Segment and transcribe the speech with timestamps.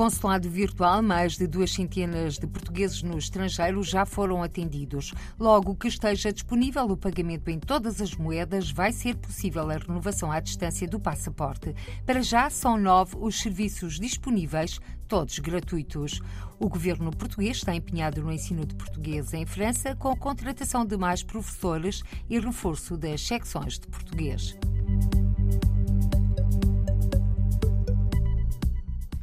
[0.00, 5.12] consulado virtual, mais de duas centenas de portugueses no estrangeiro já foram atendidos.
[5.38, 10.32] Logo que esteja disponível o pagamento em todas as moedas, vai ser possível a renovação
[10.32, 11.74] à distância do passaporte.
[12.06, 16.22] Para já, são nove os serviços disponíveis, todos gratuitos.
[16.58, 20.96] O governo português está empenhado no ensino de português em França, com a contratação de
[20.96, 24.56] mais professores e reforço das secções de português.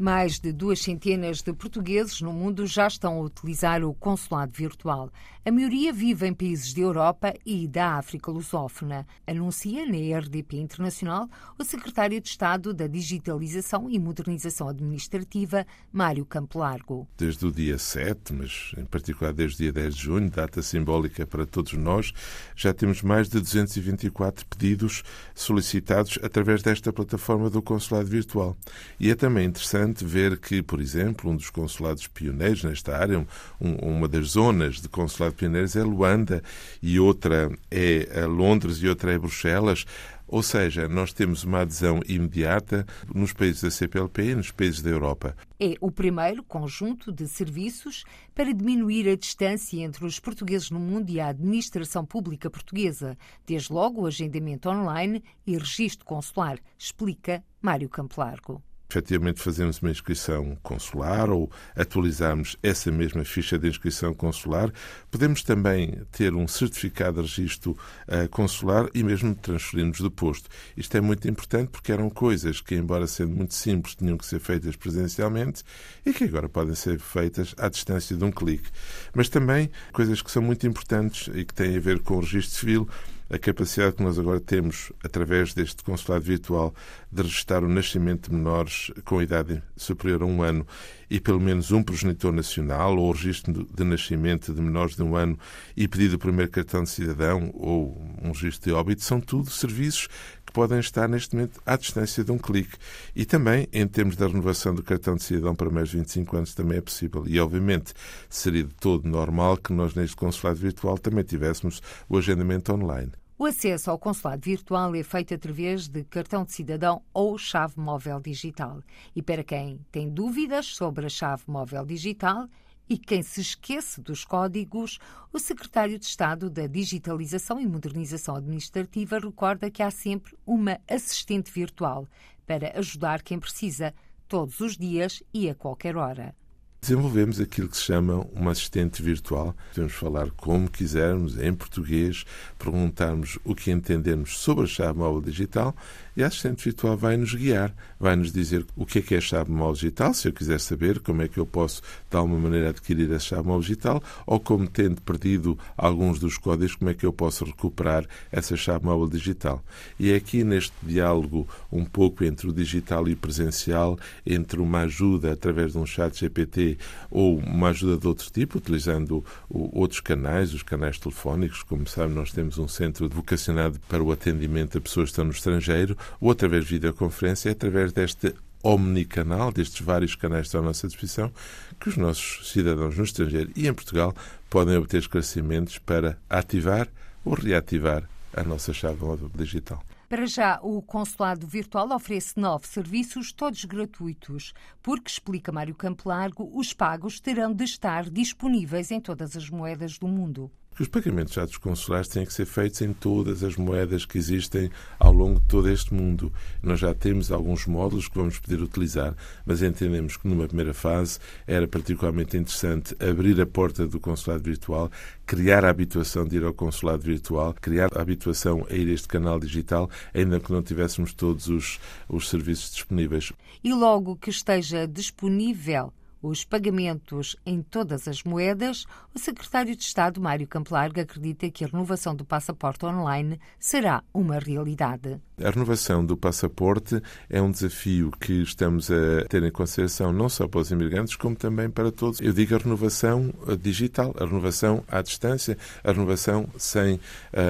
[0.00, 5.10] Mais de duas centenas de portugueses no mundo já estão a utilizar o consulado virtual.
[5.44, 11.28] A maioria vive em países da Europa e da África lusófona, anuncia na RDP Internacional
[11.58, 17.08] o secretário de Estado da Digitalização e Modernização Administrativa, Mário Campo Largo.
[17.16, 21.26] Desde o dia 7, mas em particular desde o dia 10 de junho, data simbólica
[21.26, 22.12] para todos nós,
[22.54, 25.02] já temos mais de 224 pedidos
[25.34, 28.56] solicitados através desta plataforma do consulado virtual.
[29.00, 33.26] E é também interessante ver que, por exemplo, um dos consulados pioneiros nesta área,
[33.60, 36.42] um, uma das zonas de consulado pioneiros é Luanda
[36.82, 39.84] e outra é Londres e outra é Bruxelas.
[40.30, 44.90] Ou seja, nós temos uma adesão imediata nos países da CPLP e nos países da
[44.90, 45.34] Europa.
[45.58, 51.08] É o primeiro conjunto de serviços para diminuir a distância entre os portugueses no mundo
[51.08, 57.88] e a administração pública portuguesa, desde logo o agendamento online e registro consular, explica Mário
[57.88, 64.72] Campelargo efetivamente fazemos uma inscrição consular ou atualizarmos essa mesma ficha de inscrição consular,
[65.10, 70.48] podemos também ter um certificado de registro uh, consular e mesmo transferirmos do posto.
[70.76, 74.40] Isto é muito importante porque eram coisas que, embora sendo muito simples, tinham que ser
[74.40, 75.62] feitas presencialmente
[76.04, 78.68] e que agora podem ser feitas à distância de um clique.
[79.14, 82.58] Mas também coisas que são muito importantes e que têm a ver com o registro
[82.58, 82.88] civil
[83.30, 86.74] a capacidade que nós agora temos, através deste consulado virtual,
[87.12, 90.66] de registrar o nascimento de menores com idade superior a um ano
[91.10, 95.16] e pelo menos um progenitor nacional, ou o registro de nascimento de menores de um
[95.16, 95.38] ano
[95.76, 100.08] e pedido o primeiro cartão de cidadão ou um registro de óbito, são tudo serviços
[100.48, 102.76] que podem estar neste momento à distância de um clique.
[103.14, 106.54] E também, em termos da renovação do cartão de cidadão para mais de 25 anos,
[106.54, 107.24] também é possível.
[107.26, 107.92] E, obviamente,
[108.30, 113.12] seria de todo normal que nós, neste consulado virtual, também tivéssemos o agendamento online.
[113.40, 118.18] O acesso ao consulado virtual é feito através de cartão de cidadão ou chave móvel
[118.18, 118.82] digital.
[119.14, 122.48] E para quem tem dúvidas sobre a chave móvel digital,
[122.88, 124.98] e quem se esquece dos códigos,
[125.32, 131.52] o secretário de Estado da Digitalização e Modernização Administrativa recorda que há sempre uma assistente
[131.52, 132.08] virtual
[132.44, 133.94] para ajudar quem precisa,
[134.26, 136.34] todos os dias e a qualquer hora.
[136.80, 139.54] Desenvolvemos aquilo que se chama uma assistente virtual.
[139.74, 142.24] Podemos falar como quisermos, em português,
[142.56, 145.74] perguntarmos o que entendemos sobre a chave móvel digital
[146.16, 149.18] e a assistente virtual vai nos guiar, vai nos dizer o que é que é
[149.18, 151.80] a chave móvel digital, se eu quiser saber como é que eu posso,
[152.10, 156.74] de alguma maneira, adquirir a chave móvel digital, ou como tendo perdido alguns dos códigos,
[156.74, 159.62] como é que eu posso recuperar essa chave móvel digital.
[159.98, 164.80] E é aqui neste diálogo um pouco entre o digital e o presencial, entre uma
[164.80, 166.67] ajuda através de um chat GPT
[167.10, 171.62] ou uma ajuda de outro tipo, utilizando outros canais, os canais telefónicos.
[171.62, 175.30] Como sabe, nós temos um centro vocacionado para o atendimento a pessoas que estão no
[175.30, 180.64] estrangeiro, ou através de videoconferência, é através deste omnicanal, destes vários canais que estão à
[180.64, 181.32] nossa disposição,
[181.80, 184.14] que os nossos cidadãos no estrangeiro e em Portugal
[184.50, 186.88] podem obter esclarecimentos para ativar
[187.24, 188.98] ou reativar a nossa chave
[189.34, 189.82] digital.
[190.08, 196.50] Para já, o consulado virtual oferece nove serviços, todos gratuitos, porque, explica Mário Campo Largo,
[196.58, 201.32] os pagos terão de estar disponíveis em todas as moedas do mundo que os pagamentos
[201.32, 205.40] de atos consulares têm que ser feitos em todas as moedas que existem ao longo
[205.40, 206.32] de todo este mundo.
[206.62, 209.12] Nós já temos alguns módulos que vamos poder utilizar,
[209.44, 211.18] mas entendemos que numa primeira fase
[211.48, 214.88] era particularmente interessante abrir a porta do consulado virtual,
[215.26, 219.08] criar a habituação de ir ao consulado virtual, criar a habituação a ir a este
[219.08, 223.32] canal digital, ainda que não tivéssemos todos os, os serviços disponíveis.
[223.64, 225.92] E logo que esteja disponível
[226.22, 228.84] os pagamentos em todas as moedas,
[229.14, 234.38] o secretário de Estado, Mário Campelarga, acredita que a renovação do passaporte online será uma
[234.38, 235.20] realidade.
[235.40, 237.00] A renovação do passaporte
[237.30, 241.36] é um desafio que estamos a ter em consideração não só para os imigrantes, como
[241.36, 242.20] também para todos.
[242.20, 247.00] Eu digo a renovação digital, a renovação à distância, a renovação sem uh,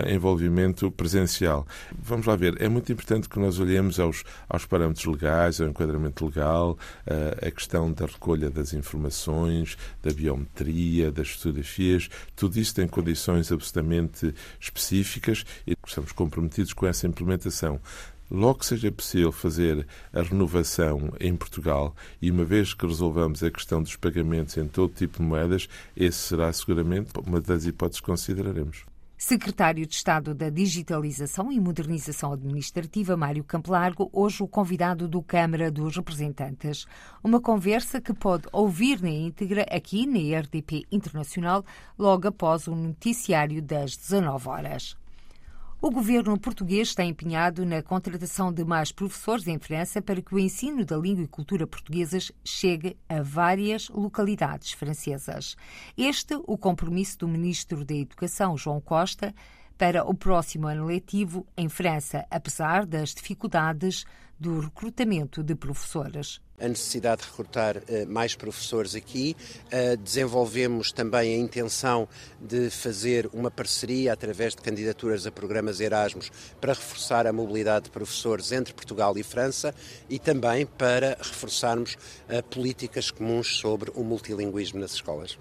[0.06, 1.67] envolvimento presencial.
[1.99, 6.26] Vamos lá ver, é muito importante que nós olhemos aos, aos parâmetros legais, ao enquadramento
[6.26, 6.73] legal,
[7.06, 13.50] uh, a questão da recolha das informações, da biometria, das fotografias, tudo isso tem condições
[13.50, 17.81] absolutamente específicas e estamos comprometidos com essa implementação.
[18.31, 23.50] logo que seja possível fazer a renovação em Portugal, e uma vez que resolvamos a
[23.50, 28.06] questão dos pagamentos em todo tipo de moedas, esse será seguramente uma das hipóteses que
[28.06, 28.85] consideraremos.
[29.20, 35.73] Secretário de Estado da Digitalização e Modernização Administrativa, Mário Campelargo, hoje o convidado do Câmara
[35.73, 36.87] dos Representantes.
[37.23, 41.64] Uma conversa que pode ouvir na íntegra aqui na RDP Internacional,
[41.99, 44.97] logo após o noticiário das 19 horas.
[45.80, 50.38] O governo português está empenhado na contratação de mais professores em França para que o
[50.38, 55.54] ensino da língua e cultura portuguesas chegue a várias localidades francesas.
[55.96, 59.32] Este o compromisso do ministro da Educação, João Costa,
[59.78, 64.04] para o próximo ano letivo em França, apesar das dificuldades
[64.38, 69.37] do recrutamento de professores a necessidade de recrutar uh, mais professores aqui.
[69.67, 72.08] Uh, desenvolvemos também a intenção
[72.40, 76.31] de fazer uma parceria através de candidaturas a programas Erasmus
[76.61, 79.75] para reforçar a mobilidade de professores entre Portugal e França
[80.08, 85.38] e também para reforçarmos uh, políticas comuns sobre o multilinguismo nas escolas.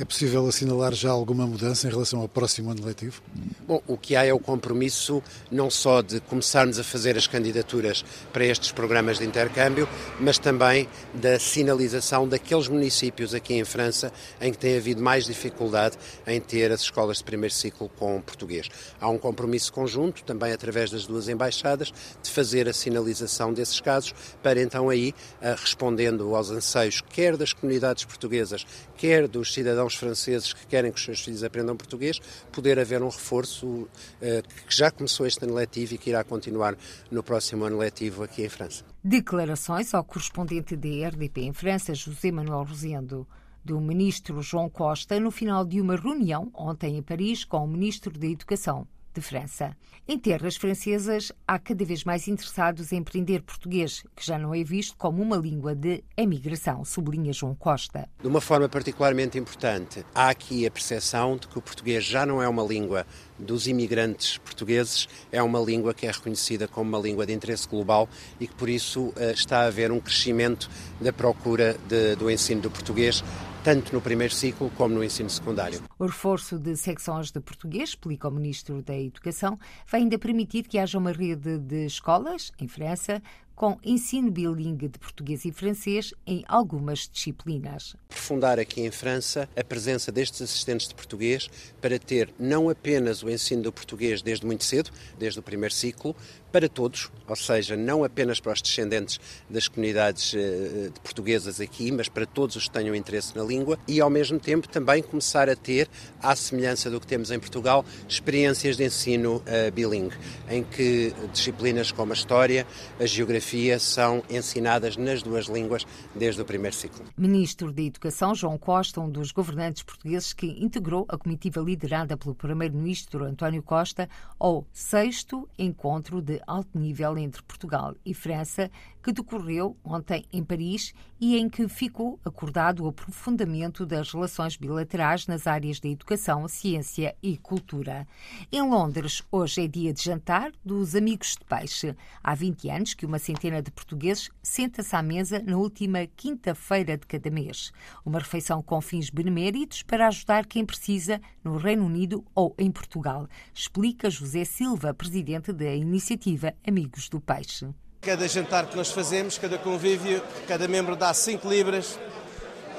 [0.00, 3.20] É possível assinalar já alguma mudança em relação ao próximo ano letivo?
[3.66, 8.04] Bom, o que há é o compromisso não só de começarmos a fazer as candidaturas
[8.32, 9.88] para estes programas de intercâmbio,
[10.20, 15.96] mas também da sinalização daqueles municípios aqui em França em que tem havido mais dificuldade
[16.28, 18.68] em ter as escolas de primeiro ciclo com português.
[19.00, 21.92] Há um compromisso conjunto, também através das duas embaixadas,
[22.22, 25.12] de fazer a sinalização desses casos para então aí,
[25.42, 28.64] eh, respondendo aos anseios quer das comunidades portuguesas,
[28.96, 32.18] quer dos cidadãos franceses que querem que os seus filhos aprendam português,
[32.52, 33.88] poder haver um reforço
[34.20, 36.76] eh, que já começou este ano letivo e que irá continuar
[37.10, 38.84] no próximo ano letivo aqui em França.
[39.02, 43.26] Declarações ao correspondente da RDP em França, José Manuel Rosendo,
[43.64, 48.18] do ministro João Costa, no final de uma reunião ontem em Paris com o ministro
[48.18, 48.86] da Educação
[49.18, 49.76] de França.
[50.06, 54.64] Em terras francesas, há cada vez mais interessados em aprender português, que já não é
[54.64, 58.08] visto como uma língua de emigração, sublinha João Costa.
[58.18, 62.42] De uma forma particularmente importante, há aqui a percepção de que o português já não
[62.42, 63.06] é uma língua
[63.38, 68.08] dos imigrantes portugueses, é uma língua que é reconhecida como uma língua de interesse global
[68.40, 70.70] e que por isso eh, está a haver um crescimento
[71.00, 73.22] da procura de, do ensino do português
[73.64, 75.80] tanto no primeiro ciclo como no ensino secundário.
[75.98, 79.58] O reforço de secções de português, explica o Ministro da Educação,
[79.90, 83.22] vai ainda permitir que haja uma rede de escolas, em França,
[83.58, 87.96] com ensino bilingue de português e francês em algumas disciplinas.
[88.08, 91.50] Aprofundar aqui em França a presença destes assistentes de português
[91.80, 96.14] para ter não apenas o ensino do português desde muito cedo, desde o primeiro ciclo,
[96.52, 99.20] para todos, ou seja, não apenas para os descendentes
[99.50, 104.00] das comunidades uh, portuguesas aqui, mas para todos os que tenham interesse na língua e,
[104.00, 105.88] ao mesmo tempo, também começar a ter,
[106.22, 110.16] à semelhança do que temos em Portugal, experiências de ensino uh, bilingue,
[110.48, 112.66] em que disciplinas como a História,
[112.98, 117.04] a Geografia, geografia são ensinadas nas duas línguas desde o primeiro ciclo.
[117.16, 122.34] Ministro da Educação, João Costa, um dos governantes portugueses que integrou a comitiva liderada pelo
[122.34, 124.08] primeiro-ministro António Costa
[124.38, 128.70] ao sexto encontro de alto nível entre Portugal e França,
[129.02, 135.26] que decorreu ontem em Paris e em que ficou acordado o aprofundamento das relações bilaterais
[135.26, 138.06] nas áreas da educação, ciência e cultura.
[138.52, 141.96] Em Londres, hoje é dia de jantar dos Amigos de Peixe.
[142.22, 147.30] Há 20 anos que uma de portugueses senta-se à mesa na última quinta-feira de cada
[147.30, 147.70] mês.
[148.04, 153.28] Uma refeição com fins beneméritos para ajudar quem precisa no Reino Unido ou em Portugal,
[153.54, 157.68] explica José Silva, presidente da iniciativa Amigos do Peixe.
[158.00, 161.96] Cada jantar que nós fazemos, cada convívio, cada membro dá 5 libras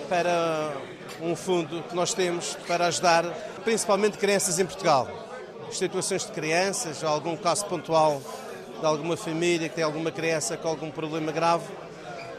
[0.09, 0.75] para
[1.21, 3.23] um fundo que nós temos para ajudar
[3.63, 5.07] principalmente crianças em Portugal.
[5.71, 8.21] Situações de crianças, algum caso pontual
[8.79, 11.65] de alguma família que tem alguma criança com algum problema grave,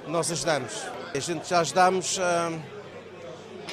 [0.06, 0.72] nós ajudamos.
[1.14, 2.52] A gente já ajudamos ah,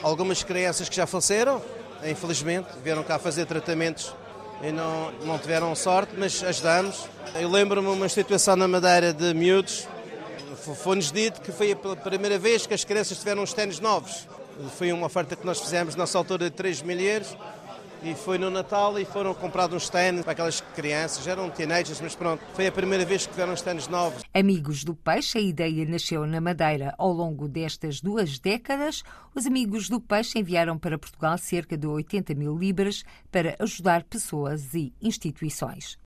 [0.04, 1.62] algumas crianças que já faleceram,
[2.04, 4.14] infelizmente, vieram cá fazer tratamentos
[4.62, 7.08] e não, não tiveram sorte, mas ajudamos.
[7.36, 9.88] Eu lembro-me uma situação na Madeira de miúdos,
[10.84, 14.28] foi-nos dito que foi a primeira vez que as crianças tiveram os ténis novos.
[14.78, 17.38] Foi uma oferta que nós fizemos nessa altura de 3 mil euros
[18.04, 22.16] e foi no Natal e foram comprados uns tênis para aquelas crianças, eram teenagers, mas
[22.16, 24.24] pronto, foi a primeira vez que tiveram uns tênis novos.
[24.34, 29.04] Amigos do Peixe, a ideia nasceu na Madeira ao longo destas duas décadas.
[29.36, 34.74] Os Amigos do Peixe enviaram para Portugal cerca de 80 mil libras para ajudar pessoas
[34.74, 35.98] e instituições.